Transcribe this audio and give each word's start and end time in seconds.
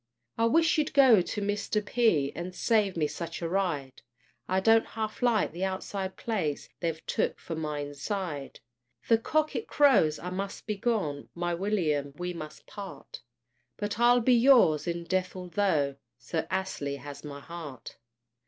I 0.35 0.45
wish 0.45 0.79
you'd 0.79 0.93
go 0.95 1.21
to 1.21 1.41
Mr. 1.43 1.85
P. 1.85 2.31
And 2.35 2.55
save 2.55 2.97
me 2.97 3.05
such 3.05 3.39
a 3.43 3.47
ride; 3.47 4.01
I 4.47 4.59
don't 4.59 4.83
half 4.97 5.21
like 5.21 5.51
the 5.51 5.63
outside 5.63 6.17
place, 6.17 6.69
They've 6.79 7.05
took 7.05 7.37
for 7.39 7.55
my 7.55 7.81
inside. 7.81 8.61
The 9.07 9.19
cock 9.19 9.55
it 9.55 9.67
crows 9.67 10.17
I 10.17 10.31
must 10.31 10.65
be 10.65 10.75
gone! 10.75 11.29
My 11.35 11.53
William, 11.53 12.13
we 12.17 12.33
must 12.33 12.65
part! 12.65 13.21
But 13.77 13.99
I'll 13.99 14.21
be 14.21 14.33
yours 14.33 14.87
in 14.87 15.03
death, 15.03 15.35
altho' 15.35 15.97
Sir 16.17 16.47
Astley 16.49 16.95
has 16.95 17.23
my 17.23 17.39
heart. 17.39 17.97